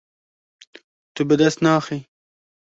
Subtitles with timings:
[1.13, 1.99] Tu bi dest naxî.